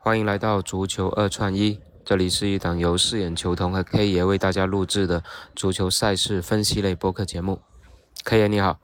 [0.00, 5.24] 欢迎来到足球二串一，这里是一档由饰演球童和 K 爷为大家录制的
[5.56, 7.60] 足球赛事分析类播客节目。
[8.24, 8.78] K 爷你好，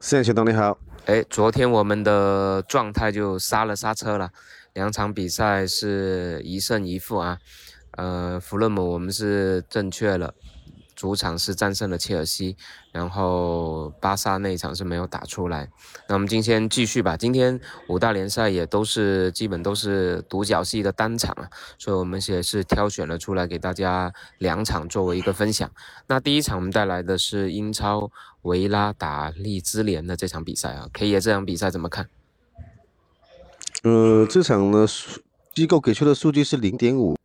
[0.00, 0.78] 饰演球童你好。
[1.04, 4.30] 哎，昨天我们的状态就刹了刹车了，
[4.72, 7.38] 两场比赛是一胜一负啊。
[7.92, 10.34] 呃，弗勒姆我们是正确了。
[10.94, 12.56] 主场是战胜了切尔西，
[12.92, 15.68] 然后巴萨那一场是没有打出来。
[16.08, 17.16] 那我们今天继续吧。
[17.16, 25.70] 今天五大联赛也都是基本都是独角戏的单场啊，所以我们也是挑选了出来给大家两场作为一个分享。
[26.06, 28.10] 那第一场我们带来的是英超
[28.42, 32.08] 维拉打利兹联的这场比赛啊，K 爷这场比赛怎么看？
[33.82, 34.86] 呃，这场呢，
[35.54, 37.16] 机构给出的数据是零点五。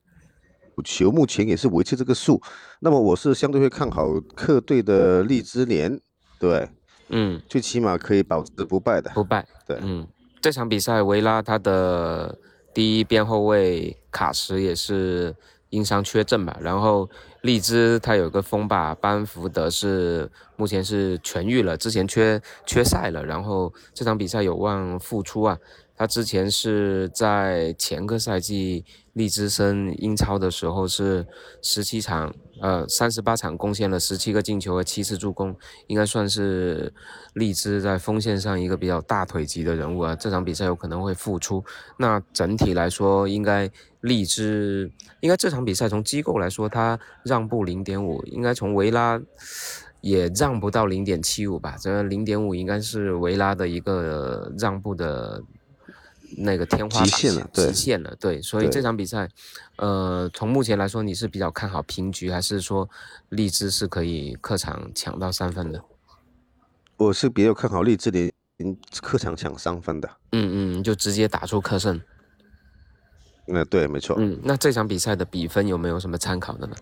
[0.82, 2.42] 球目前也是维持这个数，
[2.80, 6.00] 那么我是相对会看好客队的利兹联，
[6.40, 6.70] 对，
[7.10, 10.08] 嗯，最起码可以保持不败的，不败，对，嗯，
[10.42, 12.38] 这场比赛维拉他的
[12.74, 15.36] 第一边后卫卡什也是
[15.70, 17.10] 因伤缺阵吧，然后
[17.42, 25.58] 荔枝他有个锋霸班福德是目前是痊愈了，之前缺缺赛了，然后这场比赛有望复出啊。
[25.96, 28.86] 他之前是在前个赛季
[29.20, 31.28] 利兹升英超的时候是
[31.62, 35.54] 十七场，呃，三十八场贡献了十七个进球和七次助攻，
[35.88, 36.94] 应该算是
[37.34, 40.16] 利兹在锋线上一个比较大腿级的人物啊。
[40.16, 41.62] 这场比赛有可能会复出。
[41.98, 44.90] 那整体来说，应该利兹
[45.20, 49.22] 应该这场比赛从机构来说，他让步零点五，应该从维拉
[50.00, 51.76] 也让不到零点七五吧？
[51.78, 55.44] 这零点五应该是维拉的一个让步的。
[56.42, 59.28] 那个天花极限了，极限了，对，所以这场比赛，
[59.76, 62.90] 呃，从目前来说，你是比较看好平局，还是说
[63.28, 65.84] 荔枝是可以客场抢到三分的？
[66.96, 68.32] 我是比较看好荔枝的
[69.02, 70.10] 客场抢三分的。
[70.32, 72.00] 嗯嗯，就直接打出客胜。
[73.48, 74.16] 嗯，对，没错。
[74.18, 76.76] 嗯，那这场比赛的比分有没有什么参考的呢？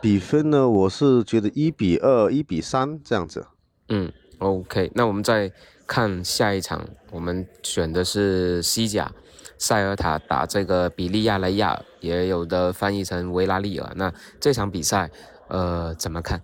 [0.00, 3.46] 比分呢，我是觉得一比二、一比三这样子。
[3.88, 5.50] 嗯，OK，那我们再。
[5.92, 9.12] 看下一场，我们选的是西甲，
[9.58, 13.92] 塞尔塔打这个比利亚雷亚，也有的翻译成维拉利尔。
[13.94, 14.10] 那
[14.40, 15.10] 这场比赛，
[15.48, 16.40] 呃，怎么看？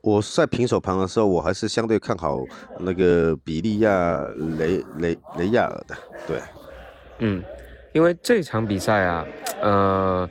[0.00, 2.38] 我在平手盘的时候，我还是相对看好
[2.78, 4.24] 那个比利亚
[4.56, 5.96] 雷雷雷亚尔的。
[6.24, 6.40] 对，
[7.18, 7.42] 嗯。
[7.92, 9.26] 因为这场比赛啊，
[9.62, 10.28] 呃，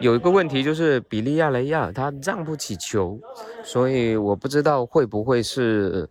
[0.00, 3.20] 有一个问题就是比利亚雷亚他让不起球，
[3.62, 6.08] 所以我不知道会不会是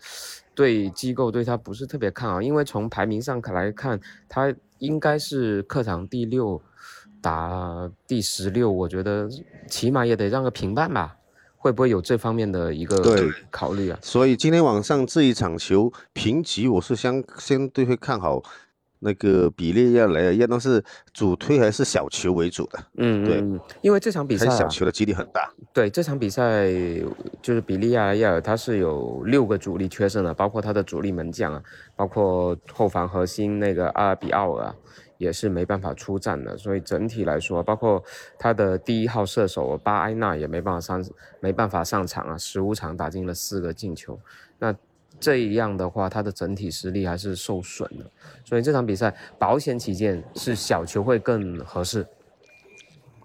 [0.53, 2.41] 对机构对他不是特别看好。
[2.41, 6.61] 因为从排名上来看，他应该是客场第六
[7.21, 9.29] 打第十六，我觉得
[9.67, 11.17] 起码也得让个平半吧？
[11.57, 12.97] 会不会有这方面的一个
[13.51, 13.99] 考虑啊？
[14.01, 18.41] 所以今天晚上这一场球评级，我是相相对会看好。
[19.03, 22.79] 那个比例要来，要都是主推还是小球为主的？
[22.97, 23.43] 嗯，对，
[23.81, 25.51] 因为这场比赛小球的几率很大。
[25.73, 26.71] 对，这场比赛
[27.41, 31.63] 就是比利亚雷亚尔，他是有六个主力缺阵的，包括他的主力门将啊，
[31.95, 34.75] 包括后防核心那个阿尔比奥尔啊，
[35.17, 36.55] 也是没办法出战的。
[36.55, 38.03] 所以整体来说，包括
[38.37, 41.03] 他的第一号射手巴埃纳也没办法上，
[41.39, 44.19] 没办法上场啊，十五场打进了四个进球。
[44.59, 44.75] 那
[45.19, 48.05] 这样的话，他的整体实力还是受损的，
[48.43, 52.05] 所以这场比赛保险起见是小球会更合适。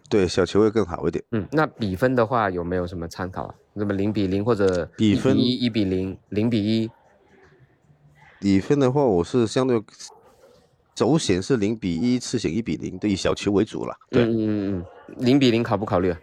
[0.08, 1.24] 对，小球会更好一点。
[1.32, 3.54] 嗯，那比分的话有没有什么参考啊？
[3.72, 6.90] 那么零比零或者比分一一比零，零比一。
[8.38, 9.82] 比分的话，我是相对
[10.94, 13.96] 走险是零比一，次险一比零，以小球为主了。
[14.10, 16.20] 对，嗯嗯嗯，零比零考不考虑啊？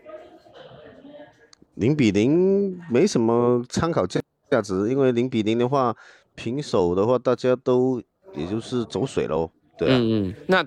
[1.75, 4.22] 零比零没什么参考价。
[4.53, 5.95] 价值，因为零比零的话，
[6.35, 7.99] 平手的话，大家都
[8.35, 9.49] 也就是走水喽。
[9.75, 10.35] 对，嗯嗯。
[10.47, 10.63] 那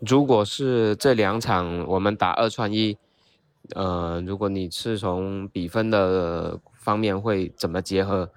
[0.00, 2.96] 如果是这两场我们打二串一，
[3.74, 8.30] 呃，如果你是从比分的方面会怎么结合？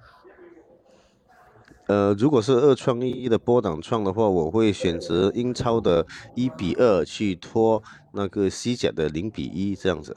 [1.86, 7.82] 呃，如果是二创一的波挡创的话，我会选择英超的一比二去拖
[8.12, 10.14] 那个西甲的零比一这样子。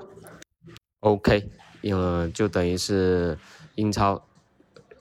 [1.00, 1.50] OK，
[1.82, 3.38] 因为就等于是
[3.76, 4.22] 英超。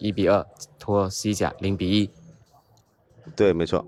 [0.03, 0.45] 一比二
[0.79, 2.11] 拖西甲零比一，
[3.37, 3.87] 对，没错。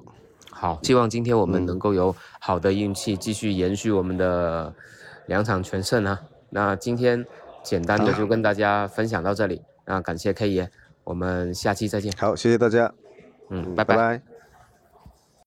[0.49, 4.73] 好，希望今天我们能够有好的运气，继续延续我们的
[5.27, 6.23] 两场全胜啊！
[6.51, 7.27] 那今天
[7.65, 10.71] 简单的就跟大家分享到这里，那感谢 K 爷，
[11.03, 12.13] 我们下期再见。
[12.17, 12.95] 好，谢谢大家，
[13.51, 14.34] 嗯，拜拜。